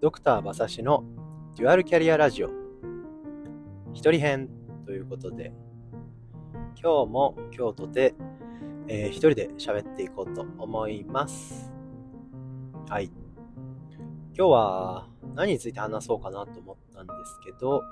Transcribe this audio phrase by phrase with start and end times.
[0.00, 1.04] ドクター馬刺しの
[1.58, 2.48] デュアルキャリアラジオ。
[3.92, 4.48] 一人編
[4.86, 5.52] ということで
[6.82, 8.14] 今日も今日とて、
[8.88, 11.70] えー、一人で喋っていこうと思います。
[12.88, 13.12] はい。
[14.34, 17.82] 今日は何について話そうかなと思ったんですけど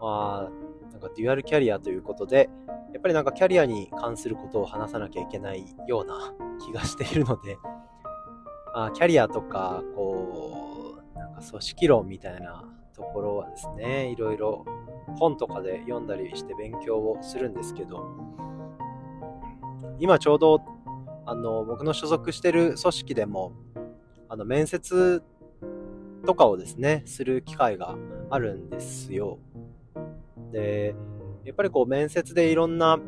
[0.00, 2.48] まあなんかデュアルキャリアということで
[2.92, 6.32] やっぱりなんかキャリアに関することを話さなきゃいけないような
[6.64, 7.58] 気がしているので
[8.72, 10.45] あキャリアとかこう
[11.48, 12.64] 組織論みたいな
[12.94, 14.64] ところはですね、いろいろ
[15.18, 18.04] 本とかで読んだりして勉強をするんですけど、
[19.98, 20.60] 今ちょうど
[21.24, 23.52] あの僕の所属してる組織でも
[24.28, 25.22] あの面接
[26.24, 27.96] とかをですね、する機会が
[28.30, 29.38] あるんですよ。
[30.52, 30.94] で、
[31.44, 32.98] やっぱりこう面接でいろんな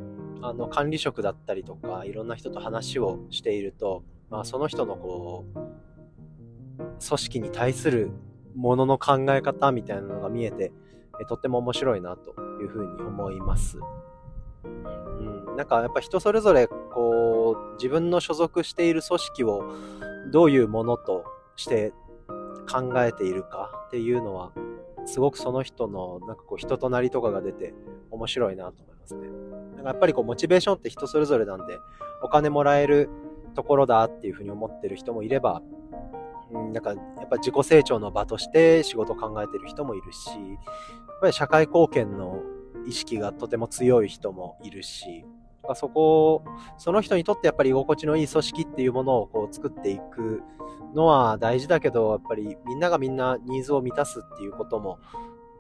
[0.41, 5.59] あの管理職だったりとか、いろんな人と話をしていると、まあ、その人のこう
[7.07, 8.11] 組織に対する
[8.57, 10.73] ものの考え方みたいなのが見えて、
[11.21, 13.79] えとっても面白いなというふうに思います。
[14.65, 19.73] うん、なんかやっぱ人それぞれこう自分の所属している組織を
[20.33, 21.25] どういうものと
[21.57, 21.93] して
[22.71, 24.53] 考えているかっていうのは
[25.07, 27.75] すごくその人のなんかこう人となりとかが出て
[28.11, 29.29] 面白いなと思いますね。
[29.77, 31.79] なんかやっぱりこうモチベーションって人それぞれなんで
[32.23, 33.09] お金もらえる
[33.55, 35.63] ところだっていうふうに思ってる人もいれば、
[36.53, 40.39] なんかやっぱ自己成長の場として仕事を考えてる人もいるし、やっ
[41.21, 42.41] ぱり社会貢献の
[42.87, 45.25] 意識がとても強い人もいるし、
[45.75, 46.45] そこを、
[46.79, 50.43] その人にとってやっぱり居心地のいい組織っていうものをこう作っていく
[50.95, 54.99] のは大事だけど、やっぱりみんながみんなニーズを満たすっていうことも、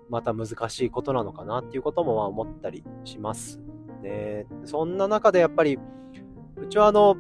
[0.09, 3.61] また難しいことなのかなっていうことも思ったりします。
[4.03, 5.78] ね、そんな中でやっぱり、
[6.56, 7.16] うちはあの、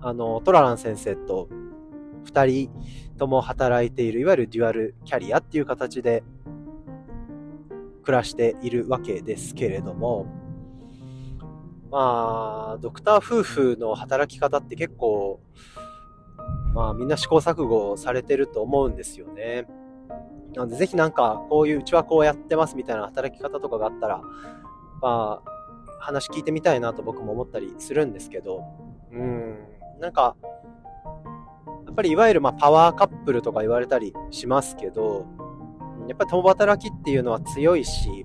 [0.00, 1.48] あの、トララン先生と
[2.28, 2.70] 2人
[3.18, 6.22] とも働いている、いわゆるデュアルキャリアっていう形で
[8.04, 10.26] 暮らしているわけですけれども、
[11.90, 15.40] まあ、ドクター夫婦の働き方って結構、
[16.74, 19.66] まあみんな試行錯誤されてると思うんですよね。
[20.54, 24.22] なのでぜひなんかこういううちはこうやってますみたいな働き方とかがあったら、
[25.00, 25.58] まあ
[25.98, 28.62] 話聞いてみたいなと僕も思ったりするんですけど、
[29.12, 29.58] うん、
[30.00, 30.36] なんか
[31.98, 35.26] ぱりいわゆるまパワーカップルとか言われたりしますけど、
[36.06, 38.24] やっぱり共働きっていうのは強いし、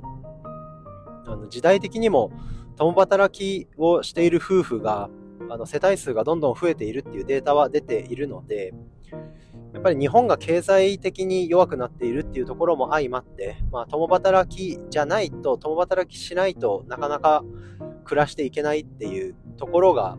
[1.25, 2.31] あの時代的にも
[2.77, 5.09] 共働きをしている夫婦が
[5.49, 8.75] あの世帯数がどんどん増えているっていうデータは出ているので、
[9.73, 17.43] やっぱり日本が経済的に弱くなっているっていうところも相まって、まあ、共働きじゃないと、共働きしないとなかなか
[18.03, 20.15] 暮らしていけないっていうところが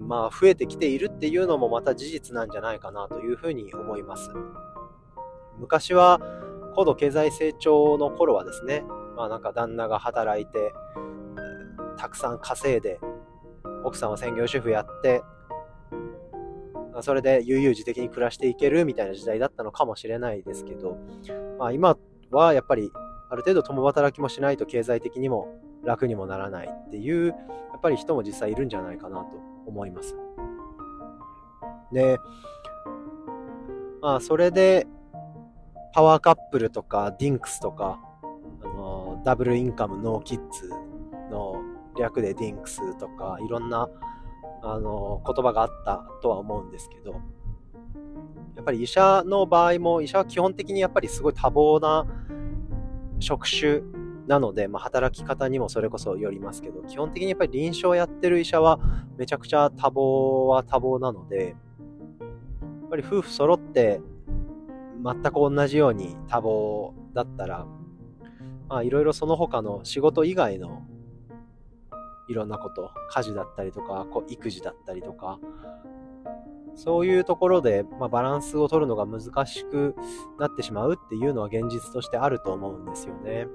[0.00, 4.30] まあ、増えてきているっていうのもまた事実なんじゃないかなというふうに思います。
[5.58, 6.20] 昔は
[6.74, 8.84] 高度経済成長の頃はですね、
[9.16, 10.74] まあなんか旦那が働いて、
[11.96, 12.98] たくさん稼いで、
[13.84, 15.22] 奥さんは専業主婦やって、
[17.00, 20.96] それで悠々自適に暮らしていけるみたいな時代だったのかもしれないですけど、
[21.58, 21.96] まあ今
[22.30, 22.90] はやっぱり
[23.30, 27.34] ある程度共働きもしないと経済的にも楽にもならないっていう、や
[27.76, 30.16] っぱり人も実際いるんじゃないかなと思います。
[31.92, 32.18] で、
[34.00, 34.86] まあ、それで、
[35.94, 38.00] パワーカップルとか、ディンクスとか、
[38.62, 40.68] あの、ダブルインカムノーキッズ
[41.30, 41.62] の
[41.96, 43.88] 略でディンクスとか、いろんな、
[44.62, 47.12] あの、言葉があったとは思うんですけど、
[48.56, 52.06] やっぱり医者の場合も、医者は基本的にやっぱりすごい多忙な
[53.20, 53.82] 職種
[54.26, 58.80] なので、まあ、働き方にもそれこそよりますけど、基本的にやっぱり臨床やってる医者は
[59.16, 64.00] めちゃくちゃ多忙は多忙なので、やっぱり夫婦揃って
[65.04, 67.66] 全く同じように多忙だったら、
[68.68, 70.86] まあいろいろその他の仕事以外の
[72.28, 75.38] いろんなこと、家事だったりとか、こう育児だったりとか、
[76.74, 79.94] そういうところで、まあ、バランスを取るのが難しく
[80.38, 83.46] なってしまうっていうのは現実としてあると思うんですよね。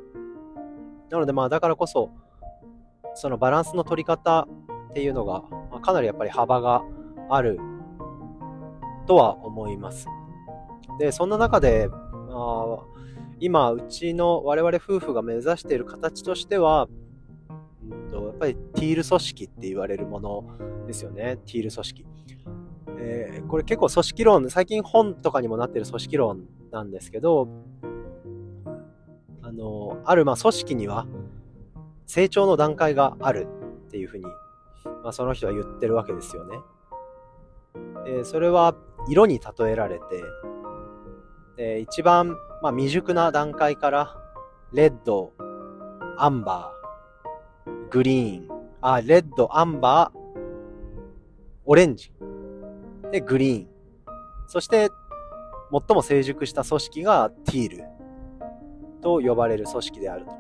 [1.09, 2.11] なのでまあだからこそ、
[3.15, 4.47] そのバランスの取り方
[4.91, 6.83] っていうのが、まあ、かなりやっぱり幅が
[7.29, 7.59] ある
[9.07, 10.07] とは思います。
[10.99, 11.95] で、そんな中で、ま
[12.31, 12.79] あ、
[13.39, 16.87] 今、うちの我々夫婦が目指している形としては、
[17.89, 20.43] うんと、やっぱりティール組織って言われるもの
[20.87, 21.37] ですよね。
[21.45, 22.05] ティール組織。
[23.01, 27.47] えー、これ結構組織論、最近本とかにもなってる組織論なんですけど、
[29.59, 31.05] の、あるまあ組織には
[32.07, 33.47] 成長の段階がある
[33.87, 34.25] っていうふうに、
[35.03, 36.57] まあ、その人は言ってるわけですよね。
[38.05, 38.75] でそれは
[39.07, 40.03] 色に例えられて、
[41.57, 44.17] で、一番、まあ、未熟な段階から、
[44.73, 45.33] レッド、
[46.17, 48.47] アンバー、グリーン、
[48.81, 50.19] あ、レッド、アンバー、
[51.65, 52.13] オレンジ、
[53.11, 53.67] で、グリーン。
[54.47, 54.89] そして、
[55.71, 57.98] 最も成熟した組織がティール
[59.01, 60.31] と呼ばれる組織であると。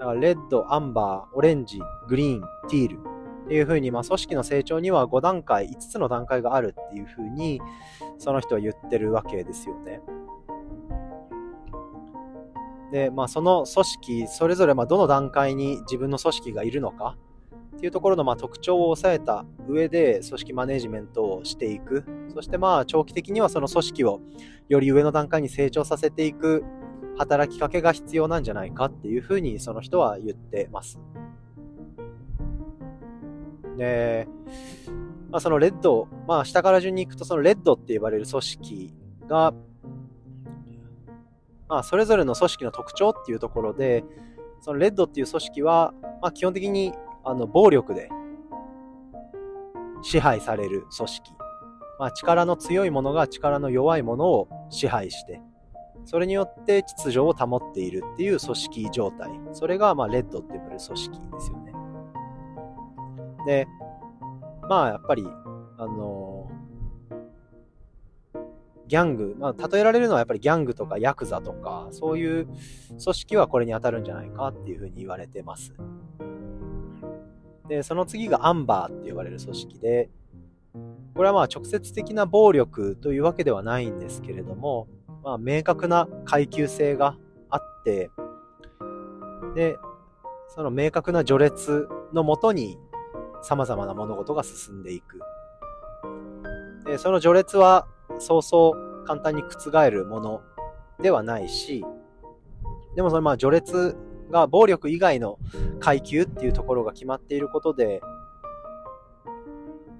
[0.00, 2.98] だから、レッド、アンバー、オレンジ、グリーン、ティール
[3.44, 7.60] っていうふうに、まあ、組織の成長には5段階、5つの段階があるっていうふうに、
[8.18, 10.00] その人は言ってるわけですよね。
[12.92, 17.16] で、まあ、その組織、それぞれまどの段階に自分の組織がいるのか
[17.76, 22.04] っていうところのま特徴を抑えた上で組織マネジメントをしていく。
[22.32, 24.20] そしてまあ長期的にはその組織を
[24.68, 26.64] より上の段階に成長させていく
[27.18, 30.98] 働きかけが必要なんじゃないかっていうふうにその人は言ってます。
[33.76, 34.28] で、
[35.30, 38.94] まあ、そのレッド、まあ下から順に行くとそのレッドって呼ばれる組織
[39.28, 39.54] が
[41.72, 44.04] まあ、それぞれの組織の特徴っていうところで、
[44.60, 46.92] そのレッドっていう組織は、まあ、基本的に
[47.24, 48.10] あの暴力で
[50.02, 51.32] 支配される組織。
[51.98, 55.40] まあ、力の強いものが力の弱いものを支配して、
[56.04, 59.30] それによって秩序を保っているっていう組織状態。
[59.52, 61.72] それが、まあ、レッドって呼ばれる組織ですよね。
[63.46, 63.68] で、
[64.68, 65.26] まあ、やっぱり、
[65.78, 66.50] あの
[68.92, 75.72] ギャング、まあ、例えられるのはやっぱりギャングとかヤクザとか、そういう組織はこれに当たるんじゃないかっていうふうに言われてます。
[77.68, 80.10] で、その次がアンバーって呼ばれる組織で、
[81.14, 84.88] これはまあ直接的な暴力というわけではないんですけれども、
[85.22, 87.16] まあ明確な階級性が
[87.50, 88.10] あって、
[89.54, 89.78] で、
[90.54, 92.78] その明確な序列のもとに
[93.42, 95.20] 様々な物事が進んでいく。
[96.86, 97.86] で、その序列は
[98.18, 100.42] そうそう簡単に覆るもの
[101.00, 101.84] ではないし、
[102.96, 103.96] でもそれまあ序列
[104.30, 105.38] が暴力以外の
[105.80, 108.00] 階級っていうところが決まっていることで、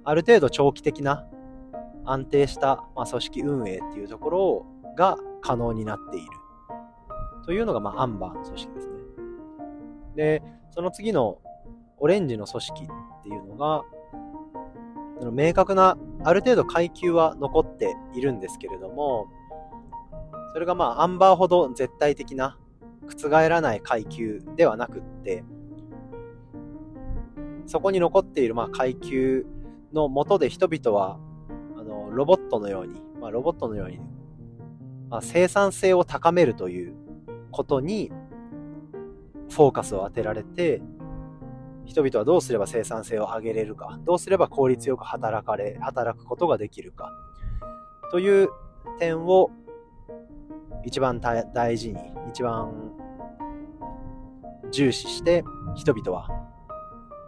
[0.05, 1.25] ある程度長期的な
[2.05, 4.67] 安定した、まあ、組織運営っていうところを
[4.97, 6.27] が可能になっている。
[7.45, 8.95] というのが、まあ、アンバーの組織ですね。
[10.15, 11.39] で、その次の
[11.99, 13.85] オレンジの組織っていうのが、
[15.31, 19.29] 明確なある程度階級は残っているんですけれども、
[20.53, 22.59] それがまあアンバーほど絶対的な
[23.07, 25.45] 覆らない階級ではなくって、
[27.67, 29.47] そこに残っているまあ階級
[29.93, 31.19] のもとで人々は
[31.79, 34.01] あのロボットのように、まあ、ロボットのように、
[35.13, 36.95] まあ、生産性を高めるという
[37.51, 38.11] ことに
[39.51, 40.81] フォーカスを当てられて
[41.85, 47.13] 人々はどうすれば生産性を上げれるか、どうすれば効率よく働かれ、働くことができるか、
[48.11, 48.49] という
[48.99, 49.51] 点を
[50.87, 51.99] 一番大事に、
[52.31, 52.73] 一番
[54.71, 55.45] 重視して
[55.75, 56.29] 人々は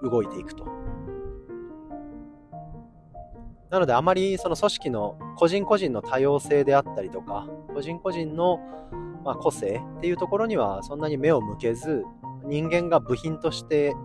[0.03, 0.84] 動いていくと。
[3.75, 8.61] なのであまりその組織の個人個人の多様性であったりとか、個人個人の
[9.25, 12.05] ま個性っていうところにはそんなに目を向けず、
[12.45, 13.97] 人間が部品として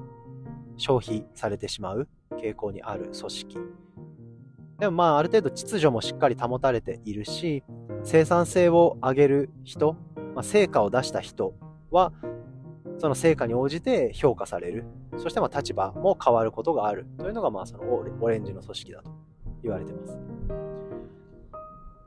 [0.77, 3.59] 消費されてしまう傾向にある組織。
[4.79, 7.63] でもまあある程度秩序もしっかり保たれているし、
[8.03, 9.93] 生産性を上げる人、
[10.33, 11.53] まあ、成果を出した人
[11.91, 12.11] は、
[12.97, 14.85] その成果に応じて評価される。
[15.19, 17.83] そしてまあ立場も変わることがあるというのがまあその
[18.19, 19.18] オレンジの組織だと
[19.63, 20.17] 言われてます。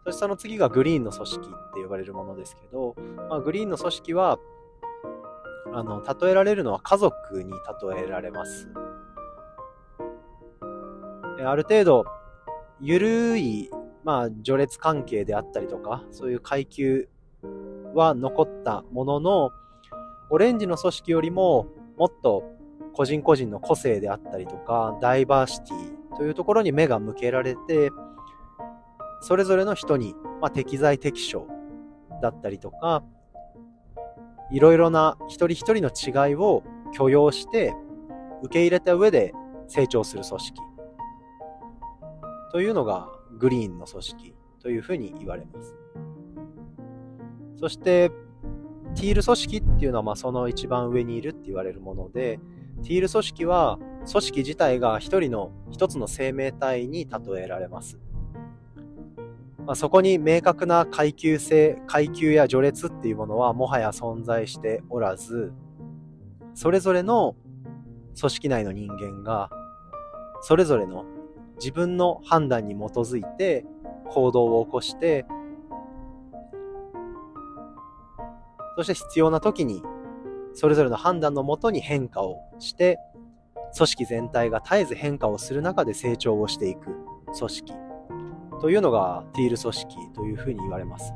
[0.05, 2.97] そしてその次がグリーンの組織って呼ばれるものですけど、
[3.29, 4.39] まあ、グリーンの組織は
[5.75, 8.69] あの、例えられるのは家族に例えられます。
[11.45, 12.05] ある程度、
[12.81, 13.71] ゆるい、
[14.05, 17.09] まあ、序列関係であったりとか、そういう階級
[17.95, 19.51] は残ったものの、
[20.31, 22.45] オレンジの組織よりも、もっと
[22.95, 27.91] 個人個人の個性であったりとか、ダイバーシティというところに目が向けられて、
[29.21, 31.47] それぞれの人に、まあ、適材適所
[32.21, 33.03] だったりとか、
[34.51, 37.75] いろいろな一人一人の違いを許容して
[38.43, 39.33] 受け入れた上で
[39.67, 40.61] 成長する組織
[42.53, 45.75] というのがグリーンの組織というふうに言われます。
[47.57, 48.11] そして、
[48.95, 52.41] ティール組織っていうのはまあその一番上にいるって言われるもので、
[52.83, 53.79] ティール組織は
[54.11, 57.99] 組織自体が一人の一つの生命体に例えられます。
[59.65, 65.53] まあ、そこに明確な階級性、階級や序列っていうものはもはや存在しておらず、
[66.55, 67.37] それぞれの
[68.19, 69.51] 組織内の人間が、
[70.41, 71.05] それぞれの
[71.61, 73.65] 自分の判断に基づいて
[74.11, 75.25] 行動を起こして、
[78.77, 79.83] そして必要な時に、
[80.55, 82.99] それぞれの判断のもとに変化をして、
[83.77, 86.95] 組織全体が絶えず変化をする中で成長をしていく
[87.39, 87.73] 組織
[88.61, 91.13] というのがティール組織というふうに言われます。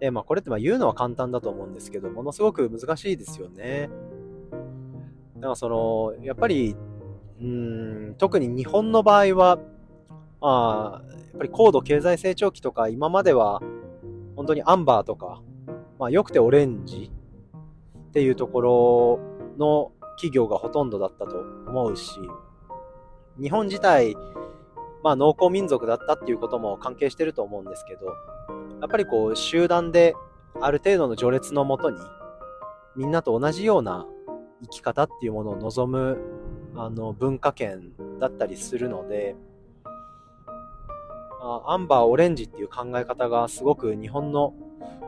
[0.00, 3.88] で、まあこれってまあ言うのは簡単だと思うんですけど、ものすごく難しいですよね。
[5.36, 6.76] だからその、やっぱり、
[7.40, 9.58] うん、特に日本の場合は、
[10.40, 13.60] あやっぱり高度経済成長期とか今までは
[14.36, 15.42] 本当にアンバーとか、
[15.98, 17.10] まあ良くてオレンジ
[18.08, 19.20] っていうところ
[19.58, 22.20] の企業がほとんどだったと思うし、
[23.40, 24.16] 日本自体、
[25.02, 28.06] まあ農耕民族だったっていうことも関係してると思うんですけど、
[28.80, 30.14] やっぱりこう集団で
[30.60, 31.98] ある程度の序列のもとに
[32.96, 34.06] みんなと同じような
[34.62, 36.18] 生き方っていうものを望む
[36.76, 39.36] あの文化圏だったりするので、
[41.40, 44.54] アンバー、オレンジっていう考え方がすごく日本の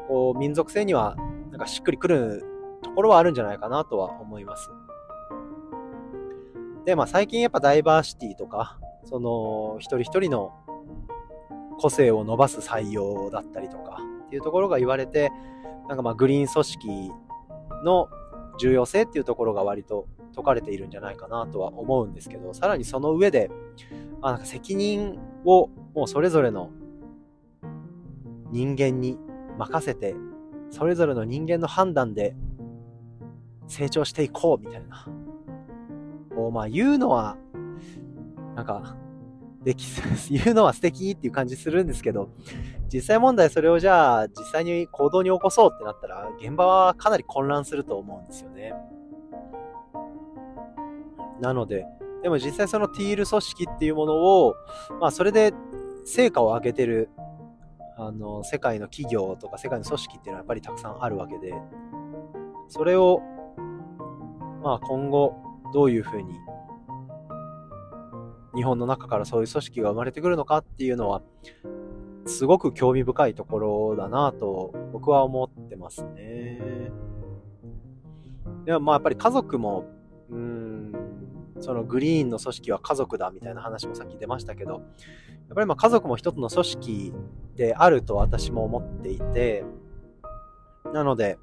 [0.08, 1.16] こう民族性には
[1.50, 2.44] なんかしっくりくる
[2.82, 4.70] ところはあるんじゃないかなとは思います。
[6.84, 10.52] で、まあ最近やっぱダイバーシティとか、その一人一人の
[11.78, 15.30] 個性を伸ばす採用だったりとかっていうところが言われて、
[15.88, 17.12] なんかまあグリーン組織
[17.84, 18.08] の
[18.58, 23.50] 重要性っていうところが割と解かれているんじゃないかなとは思うんですけど、さらにその上で、
[24.22, 26.70] あなんか責任をもうそれぞれの
[28.50, 29.18] 人間に
[29.60, 30.14] 任せて、
[30.70, 32.34] それぞれの人間の判断で
[33.68, 35.06] 成長していこうみたいな。
[36.34, 37.36] こうまあ言うのは、
[38.56, 38.96] なんか、
[39.62, 39.84] でき、
[40.30, 42.30] 言うのは素敵っていう感じするんですけど、
[42.92, 48.72] 実際問題それをじゃあ実際に行動に起こそうってなったら、現場はかなり混乱すると思うんですよね。
[51.40, 51.86] なので、
[52.22, 54.54] でも実際そのティール組織っていうものを、
[55.00, 55.52] まあそれで
[56.04, 57.10] 成果を上げてる、
[58.02, 61.52] あの、世界の企業とか世界の組織っていうのはやっぱりたくさんあるわけで、
[62.68, 63.20] それを、
[64.62, 65.34] まあ今後
[65.74, 66.38] どういうふうに
[68.54, 71.20] 日本の中からそういう組織が生まれてくるのかっていうのは、
[72.24, 76.90] すごく興味深いところだなと僕は思ってますね。
[78.64, 79.84] でもまあやっぱり家族も、
[81.60, 84.82] そのグリーンの組織は家族だみたいな話もさっき出ましたけど、やっ
[85.54, 87.12] ぱりま家族も一つの組織
[87.56, 89.64] であると私も思っていて、
[90.92, 91.38] なので、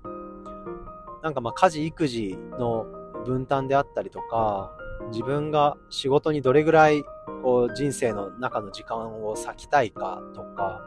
[1.24, 2.86] なんかま家事育児の
[3.26, 4.72] 分担であったりとか、
[5.12, 7.04] 自分が仕事にどれぐらい
[7.44, 10.82] こう人生の中の時間を割きたいかとか、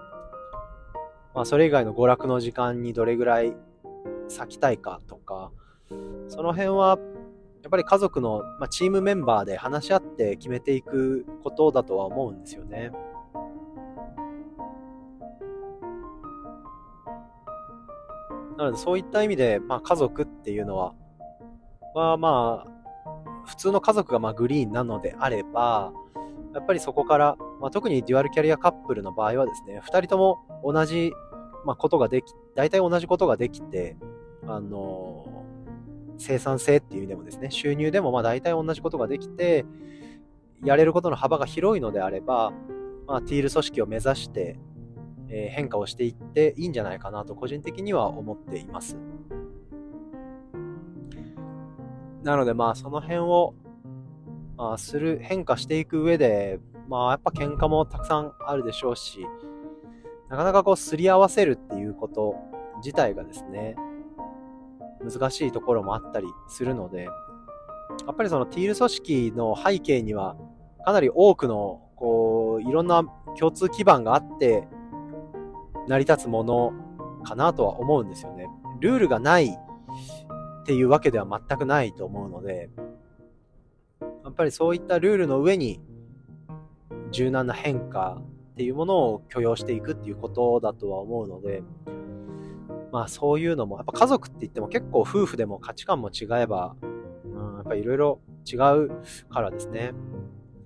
[1.34, 3.54] まあ、それ以外の娯楽の時間にどれぐらい
[4.36, 5.52] 割きたいかとか、
[6.28, 6.98] その辺は
[7.70, 12.90] っぱり家族の、まあ、チームメンバーで話し合って決めていくことだとは思うんですよね。
[18.58, 20.94] なのでそういった意味で、まあ、家族っていうのは、
[21.94, 25.92] まあまあ、普通の家族がまあグリーンなのであれば、
[26.52, 31.12] やっぱりそこから、まあ、特にデュアルキャリアカップルの場合はですね、二人とも同じ、
[31.64, 33.96] まあ、ことができ、大体同じことができて、
[34.46, 35.59] あのー、
[36.20, 39.64] 生産性っていう意味でもですね、収入でもまあ大体同じことができて、
[40.62, 42.52] やれることの幅が広いのであれば、
[43.06, 44.58] まあ、ティール組織を目指して、
[45.30, 48.98] えー、変化をしていっていいんじゃないかなと個人的には思っています。
[52.22, 53.54] なのでまあその辺を、
[54.58, 59.26] まあ、する、変化していく上で、まあやっぱ喧嘩もたくさんあるでしょうし、
[60.28, 62.36] なかなかこうすり合わせるっていうこと
[62.84, 63.76] 自体がですね、
[65.02, 67.10] 難しいところもあったりするので、や
[68.12, 70.36] っぱりそのティール組織の背景には
[70.84, 73.04] かなり多くのこういろんな
[73.38, 74.66] 共通基盤があって
[75.88, 76.72] 成り立つもの
[77.24, 78.46] かなとは思うんですよね。
[78.80, 82.70] ルールがないっていうわけでは全くないと思うので、
[84.24, 85.80] やっぱりそういったルールの上に
[87.10, 91.62] 柔軟な変化っていうものを許容していくっていうことだとは思うので、
[92.92, 98.20] まあそういうのも、やっぱ家族って言っても結構夫婦でも価値観も違えば、うん、やっぱいろいろ
[98.50, 98.90] 違う
[99.30, 99.92] からですね。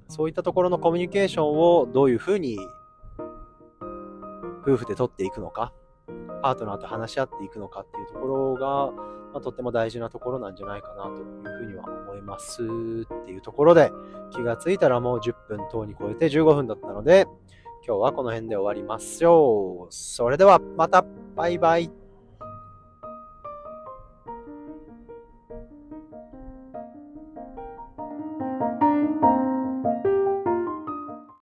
[0.08, 2.58] そういったところのコミュニケーションをどういうふうに
[4.62, 5.72] 夫婦で取っていくのか、
[6.42, 8.92] パートナーと話し合っていくのかっていうところが、
[9.32, 13.90] まあ、とっても大事なところなんじゃないかなというふうには思いますっていうところで、
[14.30, 17.26] 気がついたらもう10分等に超えて15分だったので、
[17.86, 19.88] 今日はこの辺で終わりますよ。
[19.90, 21.04] それではまた
[21.34, 21.90] バイバイ